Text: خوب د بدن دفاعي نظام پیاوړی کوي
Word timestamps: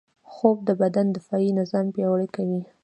خوب 0.33 0.57
د 0.67 0.69
بدن 0.81 1.07
دفاعي 1.15 1.49
نظام 1.59 1.85
پیاوړی 1.95 2.27
کوي 2.35 2.61